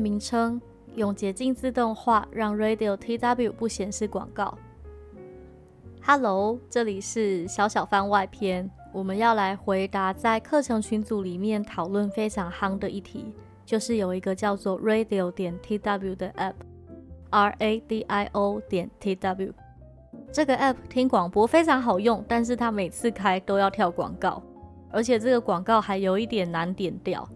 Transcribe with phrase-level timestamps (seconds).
[0.00, 0.60] 名称：
[0.96, 4.56] 用捷径自动化让 Radio TW 不显示广告。
[6.02, 13.32] Hello，这里是小小番外篇，我们要来回答在课程群组里面讨论非常夯的一题，
[13.64, 19.52] 就是有一个叫做 Radio 点 TW 的 App，R A D I O 点 TW。
[20.30, 24.42] 这个 App 听广播非常好用，但是它每次开都要跳广告，
[24.90, 27.26] 而且这个广告还有一点难点掉。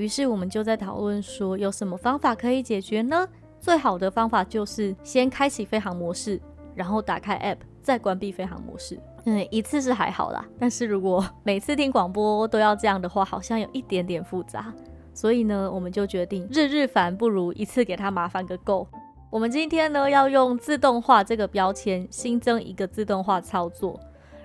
[0.00, 3.28] 于是我们就在讨论说，有什么方法可以解决呢？
[3.58, 6.40] 最好的方法就是先开启飞行模式，
[6.74, 8.98] 然后打开 App，再关闭飞行模式。
[9.26, 14.72] 嗯，一次是还好啦，但是如果 每次听广播都要这样的话，好像有一点点复杂。
[15.12, 18.88] 所以呢，我们就决定日日烦不如一次给他麻烦个够。
[19.28, 24.00] 我们今天呢，要用自动化这个标签新增一个自动化操作。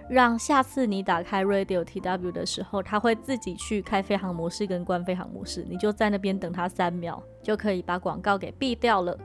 [0.08, 9.18] 让下次你打开 Radio TW 的时候，它会自己去开飞行模式跟关飞行模式，你就在那边等它三秒，就可以把广告给闭掉了。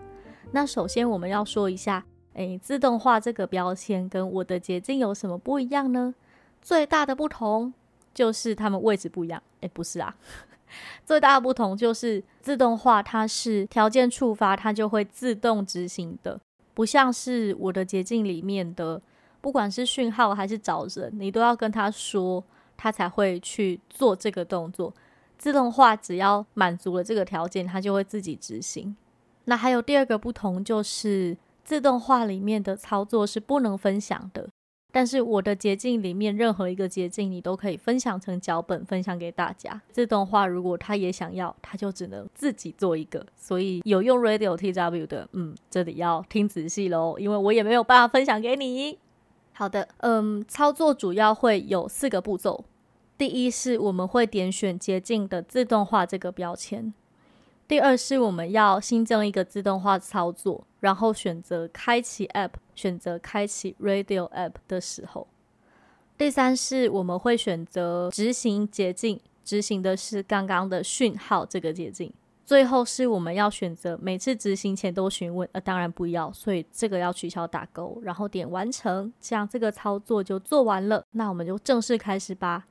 [0.53, 6.15] 那首先我们要说一下，诶，自动化这个标签跟我的捷径有什么不一样呢？
[6.63, 7.73] 最大的不同
[8.15, 9.43] 就是它们位置不一样。
[9.61, 10.17] 诶，不是啊，
[11.05, 16.41] 最大的不同就是自动化它是条件触发它就会自动执行的，
[16.73, 19.03] 不像是我的捷径里面的。
[19.41, 22.43] 不管是讯号还是找人，你都要跟他说，
[22.77, 24.93] 他才会去做这个动作。
[25.39, 28.95] 自动化只要满足了这个条件，它就会自己执行。
[29.47, 34.49] 那还有第二个不同就是，自动化里面的操作是不能分享的。
[34.93, 39.81] 但是我的捷径里面任何一个捷径，你都可以分享成脚本，分享给大家。
[39.93, 43.25] 自动化如果他也想要，他就只能自己做一个。
[43.37, 48.99] 所以有用 Radio TW 的，嗯，这里要听仔细喽，因为我也没有办法分享给你。
[49.61, 52.65] 好的，嗯，操作主要会有四个步骤。
[53.19, 56.95] 第一是我们会点选捷径的自动化这个标签。
[57.69, 65.29] 第二是我们要新增一个自动化操作，然后选择开启 App，选择开启 Radio App 的时候。
[66.17, 72.11] 第三是我们会选择执行捷径，执行的是刚刚的讯号这个捷径。
[72.51, 81.05] 最后是我们要选择每次执行前都询问，呃，当然不要，所以这个要取消打勾，然后点完成，这样这个操作就做完了。
[81.13, 82.67] 那我们就正式开始吧。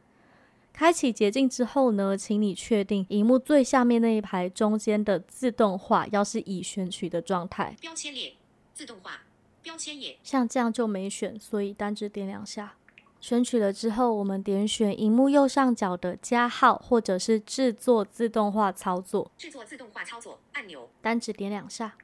[0.74, 7.74] 开启捷径之后呢，请你确定荧幕最下面那一排中间的自动化要是已选取的状态。
[7.80, 8.34] 标签列
[8.74, 9.22] 自动化
[9.62, 12.76] 标签页，像这样就没选，所以单只点两下。
[13.22, 19.30] 选取了之后，我们点选荧幕右上角的加号，或者是制作自动化操作。
[19.38, 21.96] 制作自动化操作按钮，单指点两下。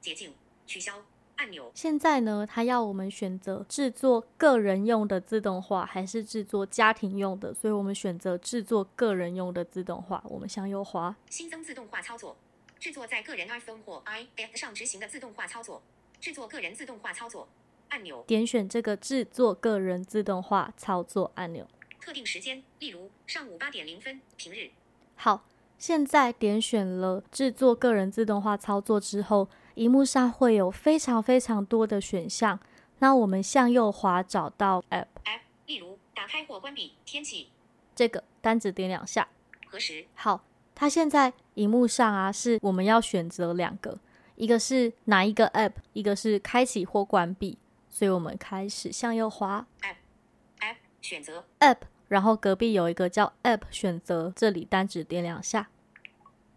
[0.00, 0.34] 捷径
[0.66, 1.02] 取消
[1.36, 1.70] 按钮。
[1.74, 7.52] 现在呢，它要我们选择制作个人用的自动化，还是制作家庭用的？
[7.52, 10.22] 所以我们选择制作个人用的自动化。
[10.28, 12.36] 我们向右滑，新增自动化操作，
[12.78, 15.82] 制作在个人 iPhone 或 iPad 上执行的自动化操作。
[16.20, 17.48] 制作个人自动化操作。
[17.92, 21.68] 按钮，点选这个制作个人自动化操作按钮。
[22.00, 24.70] 特定时间，例如上午八点零分，平日。
[25.14, 25.44] 好，
[25.76, 32.58] 现在点选了制作个人自动化操作之后，荧幕上会有非常非常多的选项。
[33.00, 37.50] 那我们向右滑，找到 App，App，例如打开或关闭天气。
[37.94, 39.28] 这个单子点两下。
[39.66, 40.06] 核实。
[40.14, 40.42] 好，
[40.74, 43.98] 它现在荧幕上啊，是我们要选择两个，
[44.36, 47.58] 一个是哪一个 App，一个是开启或关闭。
[47.92, 51.44] 所以我们开始向右滑，App，App 选择。
[51.60, 51.76] App，
[52.08, 55.68] 然后隔壁有一个叫 App 选择，这里单指点两下，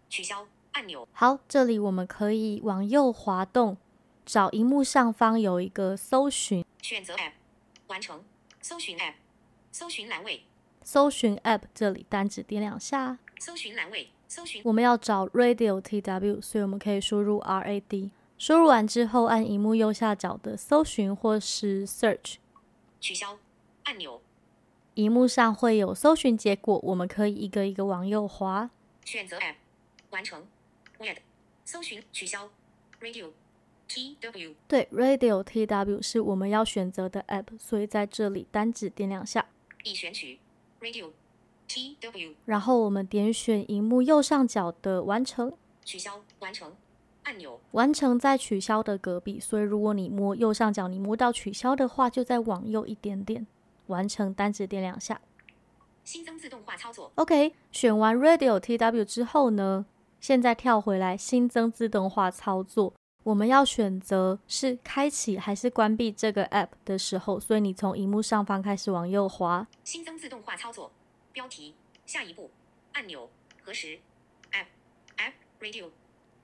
[0.08, 1.06] 取消按钮。
[1.12, 3.76] 好，这里我们可以往右滑动，
[4.24, 7.32] 找荧幕上方有一个搜寻，选择 App，
[7.88, 8.24] 完成。
[8.62, 9.12] 搜寻 App，
[9.70, 10.44] 搜寻栏位，
[10.82, 14.62] 搜寻 App，这里单指点两下，搜寻栏位，搜寻。
[14.64, 18.10] 我们要找 Radio TW，所以我们可以输入 RAD。
[18.38, 22.36] 输入完之后，按荧幕右下角的搜寻或是 Search，
[23.00, 23.38] 取消。
[23.84, 24.20] 按钮。
[24.94, 28.70] 荧幕上会有搜寻结果，我们可以一个一个往右滑，
[29.04, 29.54] 选择 App，
[30.10, 30.46] 完成。
[30.98, 31.18] Web
[31.64, 32.02] 搜寻。
[32.12, 32.50] 取消。
[33.00, 33.30] Radio
[33.88, 39.46] TW 对，Radio TW 是我们要选择的 App，所以在这里单指点两下。
[39.84, 40.40] 已选取。
[40.80, 41.10] Radio
[41.68, 45.52] T W 然后我们点选荧幕右上角的完成，
[45.84, 46.22] 取消。
[46.38, 46.74] 完成
[47.26, 47.60] 按钮。
[47.72, 53.46] 完成在取消的隔壁，所以如果你摸右上角，你摸到取消的话，就再往右一点点，
[53.88, 55.20] 完成单指点两下。
[56.04, 59.84] 新增自动化操作，OK，选完 Radio TW 之后呢，
[60.20, 62.94] 现在跳回来新增自动化操作，
[63.24, 70.92] 我们要选择是开启还是关闭这个 App 的时候，所以你从荧幕上方开始往右滑，新增自动化操作
[71.32, 71.74] 标题，
[72.06, 72.52] 下一步
[72.92, 73.28] 按钮，
[73.64, 73.98] 核实
[74.52, 74.66] App
[75.16, 75.90] App Radio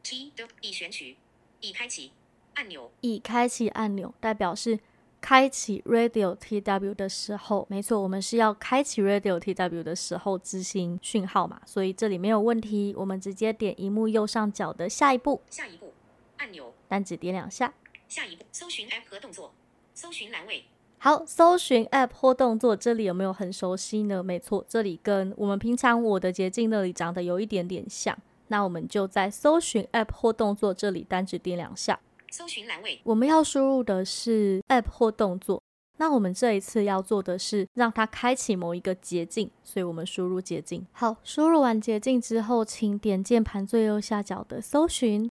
[0.03, 1.17] T 的已选取，
[1.61, 2.13] 已开启
[2.55, 2.91] 按钮。
[3.01, 4.79] 已开启按钮代表是
[5.21, 15.93] 开启 Radio TW 的时候，没错，我们是要开启 Radio TW 的时候执行讯号嘛，所以这里没有问题，我们直接点荧幕右上角的下一步，下一步
[16.39, 17.73] 按钮，单指点两下。
[18.09, 19.55] 下一步搜寻 App 和动作，
[19.95, 20.65] 搜寻栏位
[20.99, 24.23] 好，搜寻 App 或动作，这里有没有很熟悉呢？
[24.23, 28.19] 没错，这里跟我们平常我的捷径那里长得有一点点像。
[28.53, 31.99] 那我们就在搜寻 App 或动作这里单指点两下。
[32.31, 35.63] 搜寻栏位我们要输入的是 App 或动作。
[35.97, 40.87] 那我们这一次要做的是让它开启某一个捷径，所以我们输入捷径。
[40.93, 45.31] 好，输入完捷径之后，请点键盘最右下角的搜寻。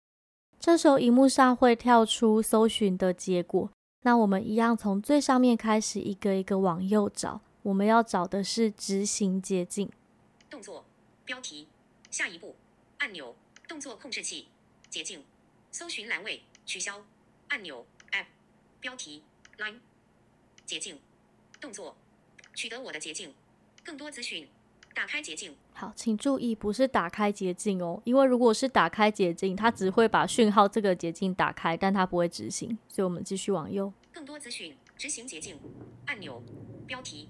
[0.57, 3.69] 这时候荧幕上会跳出搜寻的结果。
[4.03, 7.41] 那我们一样从最上面开始，一个一个往右找。
[7.63, 9.89] 我们要找的是执行捷径。
[10.49, 10.85] 动作
[11.25, 11.67] 标题，
[12.09, 12.55] 下一步
[12.99, 13.35] 按钮，
[13.67, 14.47] 动作控制器
[14.89, 15.23] 捷径，
[15.71, 17.05] 搜寻栏位取消
[17.47, 18.25] 按钮 App
[18.79, 19.23] 标题
[19.57, 19.79] Line
[20.65, 20.99] 捷径
[21.59, 21.97] 动作
[22.53, 23.33] 取得我的捷径，
[23.83, 24.47] 更多资讯
[24.93, 32.77] 打开捷径好，请注意，不是打开捷径哦，因为如果是打开捷径，它只会把讯号这个捷径打开，但它不会执行。
[32.89, 33.91] 所以我们继续往右。
[34.11, 35.57] 更多资讯执行捷径
[36.05, 36.43] 按钮
[36.85, 37.29] 标题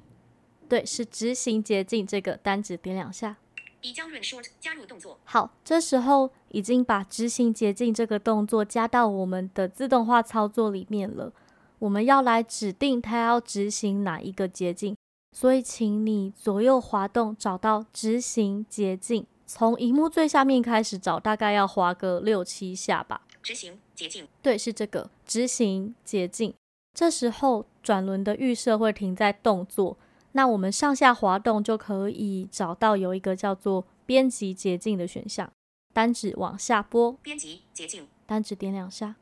[0.68, 3.38] 对，是执行捷径这个单指点两下。
[3.82, 11.32] 已将 Run Short 加入动作，好，这时候已经把执行捷径这个动作加到我们的自动化操作里面了。
[11.80, 14.98] 我们要来指定它要执行哪一个捷径，
[15.32, 23.22] 所以请你左右滑动，找到执行捷径，从荧幕最下面开始找，大概要滑个六七下吧。
[23.42, 26.54] 执行捷径对，是这个执行捷径。
[26.94, 29.96] 这时候转轮的预设会停在动作，
[30.40, 35.52] 那我们上下滑动就可以找到有一个叫做编辑捷径的选项，
[35.94, 39.16] 单指往下拨，编辑捷径单指点两下。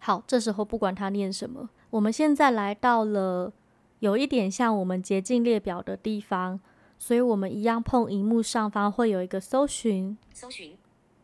[0.00, 3.52] 好，这时候不管它念什么，我们现在来到了
[4.00, 6.58] 有一点像我们捷径列表的地方，
[6.98, 10.76] 所以我们一样碰荧幕上方会有一个搜寻，搜寻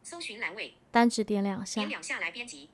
[0.05, 1.89] 搜寻栏位单指点两下点。
[1.89, 2.69] 两下来编辑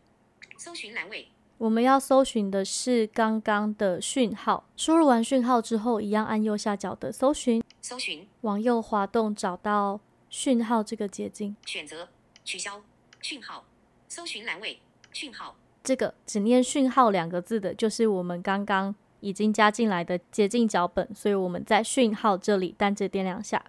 [0.59, 8.29] 搜寻栏位我们要搜寻的是刚刚的讯号，输入完讯号之后，一样按右下角的搜寻，搜寻。
[8.43, 9.99] 往右滑动找到
[10.29, 11.57] 讯号这个捷径。
[11.65, 12.11] 选择
[12.45, 12.83] 取消
[13.23, 13.65] 讯号。
[14.07, 14.81] 搜寻栏位。
[15.13, 15.57] 讯号。
[15.83, 23.65] 这个只念讯号两个字的，就是我们刚刚已经加进来的捷径脚本，所以我们在讯号这里单指点两下。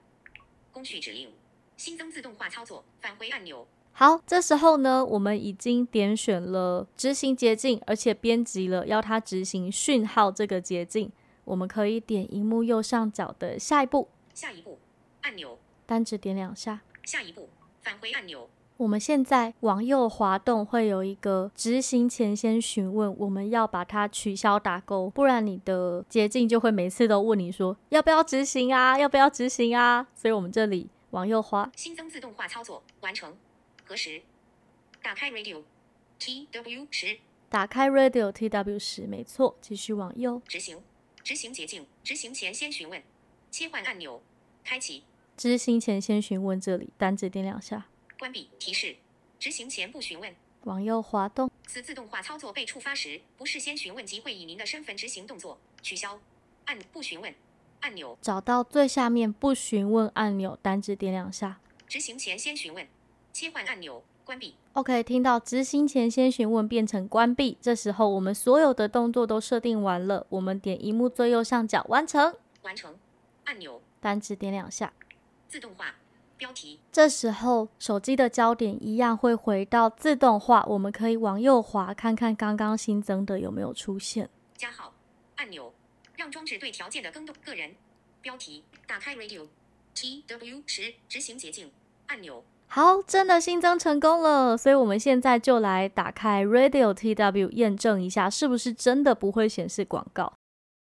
[0.74, 1.30] 工序指令。
[1.78, 3.68] 新增自动化操作返回按钮
[4.00, 11.12] 好，这时候呢，我们已经点选了执行捷径，而且编辑了要它执行讯号这个捷径。
[11.46, 14.78] 我们可以点荧幕右上角的下一步，下一步
[15.22, 16.82] 按钮单指点两下。
[17.06, 17.50] 下一步
[17.82, 30.06] 返回按钮我们现在往右滑动，会有一个执行前先询问，我们要把它取消打勾，不然你的捷径就会每次都问你说要不要执行啊，要不要执行啊。
[30.14, 33.34] 所以我们这里往右滑，新增自动化操作完成
[33.88, 34.22] 核实。
[35.02, 35.64] 打开 Radio
[36.20, 37.20] T W 十。
[37.50, 40.84] 打开 Radio TW 十，没错，继续往右，执行
[41.24, 43.02] 执行捷径执行前先询问
[43.50, 44.22] 切换按钮
[44.66, 45.04] 开启
[45.38, 47.88] 执行前先询问这里，单指点两下，
[48.20, 48.98] 关闭提示
[49.40, 50.36] 执行前不询问。
[50.64, 55.58] 往右滑动，此自动化操作被触发时，不事先询问即会以您的身份执行动作。
[55.82, 56.20] 取消。
[56.66, 57.34] 按不询问
[57.80, 61.62] 按钮，找到最下面不询问按钮，单指点两下。
[61.88, 62.86] 执行前先询问，
[63.38, 64.56] 切换按钮关闭。
[64.74, 72.98] OK，听到执行前先询问变成关闭，这时候我们所有的动作都设定完了，我们点荧幕最右上角完成，完成。
[73.44, 73.80] 按钮。
[74.00, 74.92] 单指点两下。
[75.48, 75.94] 自动化。
[76.36, 76.80] 标题。
[76.92, 84.28] 这时候手机的焦点一样会回到自动化，我们可以往右滑看看刚刚新增的有没有出现。
[84.56, 84.96] 加号。
[85.36, 85.72] 按钮，
[86.16, 87.36] 让装置对条件的更动。
[87.46, 87.76] 个人。
[88.20, 88.64] 标题。
[88.88, 89.48] 打开 Radio
[89.94, 90.96] T W 十。
[91.08, 91.72] 执行捷径。
[92.08, 92.44] 按钮。
[92.70, 100.34] 好，真的新增成功了，所以我们现在就来打开 Radio TW 验证一下，是不是真的不会显示广告。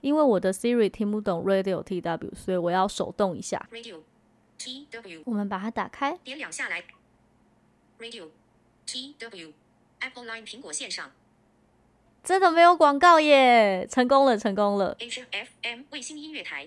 [0.00, 3.66] 因为我的 Siri 听不懂 Radio TW，所以我要手动一下。
[3.73, 4.00] Radio
[4.57, 6.85] T W 我们把它打开，点两下来。
[7.99, 8.28] Radio
[8.87, 9.52] T W
[10.00, 11.11] Apple Line 苹果线上
[12.23, 14.97] 真的没有广告耶，成功了，成功了。
[14.99, 16.64] H F M 卫星音乐台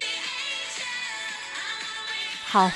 [2.46, 2.70] 好，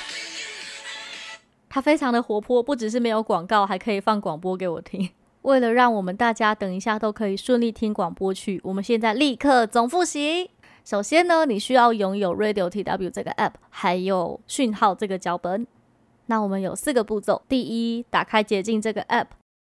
[1.74, 5.10] 它非常的活泼，不只是没有广告，还可以放广播给我听。
[5.44, 10.51] 为了让我们大家等一下都可以顺利听广播去，我们现在立刻总复习。
[10.84, 15.66] 首先呢，你需要拥有 Radio TW 这个 app，还有讯号这个脚本。
[16.25, 19.28] 那我们有四个步骤：第一，打开捷径这个 app，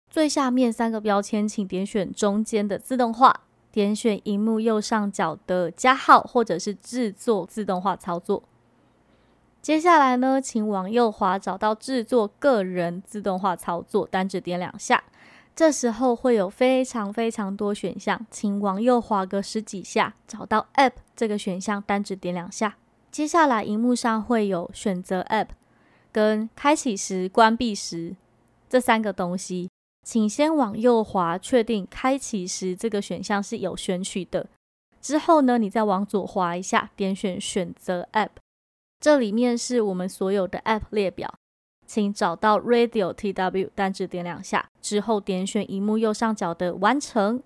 [0.09, 3.41] 最下面三个标签，请点选中间的自动化，
[3.71, 8.41] 点选荧幕右上角的加号或者是制作自动化操作。
[9.61, 15.03] 接下来呢，请往右滑找到制作个人自动化操作，单指点两下。
[15.55, 22.77] 这时候会有非常非常多选项，请往右滑个十几下，找到 App 这个选项，单指点两下。
[23.11, 25.49] 接下来荧幕上会有选择 App
[26.11, 28.15] 跟开启时、关闭时
[28.67, 29.69] 这三个东西，
[30.03, 34.47] 请先往右滑，确定开启时这个选项是有选取的。
[35.01, 38.29] 之后呢，你再往左滑一下，点选选择 App。
[39.01, 41.33] 这里面是我们所有的 App 列表，
[41.87, 47.41] 请找到 Radio TW，单指点两下，之后点选荧幕右上角的完成。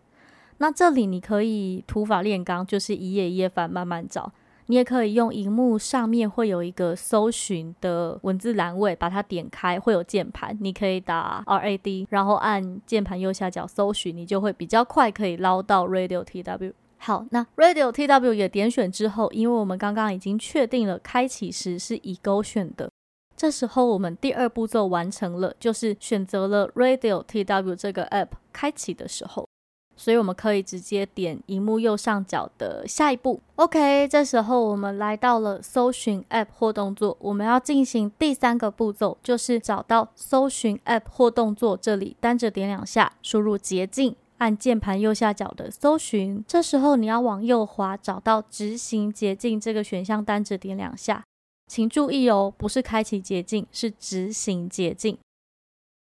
[0.58, 4.34] 那这里你可以土法炼钢，就是一页一页翻，慢慢找。
[4.66, 16.74] 你也可以用荧幕上面会有一个搜寻的文字栏位，把它点开，会有键盘，你可以打 RAD，然后按键盘右下角搜寻，你就会比较快可以捞到 Radio TW。
[17.06, 22.90] 好，那 Radio TW 也点选之后，因为我们刚刚已经确定了开启时是已勾选的，
[23.38, 29.48] 这时候我们第二步骤完成了，就是选择了 Radio TW 这个 App 开启的时候，
[29.96, 33.40] 所以我们可以直接点荧幕右上角的下一步。
[33.58, 44.16] OK，这时候我们来到了搜寻 App 或动作，我们要进行第三个步骤，就是找到搜寻 App 或动作这里，单着点两下，输入捷径。
[44.46, 51.24] 按键盘右下角的搜寻，这时候你要往右滑，找到执行捷径这个选项，单指点两下。
[51.66, 55.18] 请注意哦，不是开启捷径，是执行捷径。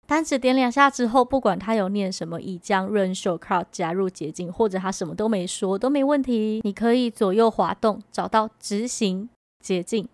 [0.06, 6.62] 单指点两下之后，不管它有念什么，已将 Run Shortcut 加入捷径，或者它什么都没说，都没问题。
[6.64, 9.28] 你可以左右滑动，找到执行
[9.66, 10.08] 捷径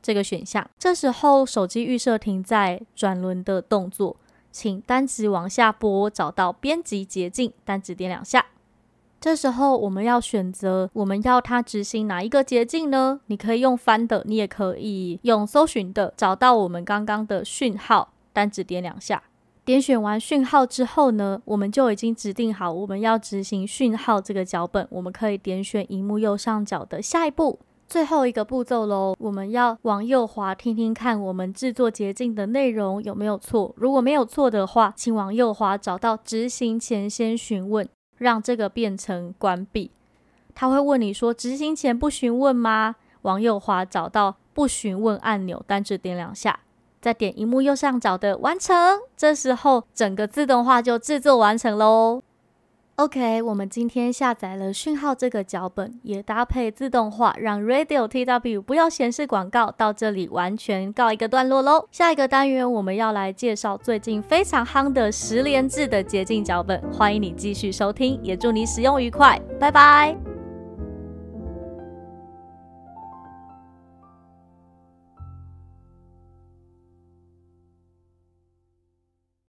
[0.00, 0.70] 这个选项。
[0.78, 4.16] 这时候手机预设停在转轮的动作。
[4.58, 8.46] 请单指往下拨，找到编辑捷径，单指点两下。
[9.20, 13.20] 这时候我们要选择我们要它执行哪一个捷径呢？
[13.26, 19.22] 你可以用翻的，你也可以用搜寻的，找到我们刚刚的讯号，单指点两下。
[19.62, 24.88] 点选完讯号之后呢，我们就已经指定好我们要执行讯号这个脚本。
[24.88, 27.58] 我们可以点选荧幕右上角的下一步。
[27.88, 33.72] 最后一个步骤喽，我们要往右滑，听听看我们制作捷径的内容有没有错。
[33.76, 37.88] 如果没有错的话，请往右滑找到执行前先询问，
[38.18, 39.92] 让这个变成关闭。
[40.54, 42.96] 他会问你说执行前不询问吗？
[43.22, 46.58] 往右滑找到不询问按钮，单指点两下，
[47.00, 48.74] 再点荧幕右上角的完成。
[49.16, 52.22] 这时候整个自动化就制作完成喽。
[52.96, 59.70] OK，我们今天下载了讯号这个脚本，也搭配自动化，让 Radio TW 不要显示广告。
[59.70, 61.86] 到这里完全告一个段落喽。
[61.92, 70.16] 下一个单元我们要来介绍最近非常夯的十连制的捷径脚本，欢迎你继续收听，也祝你使用愉快，拜拜。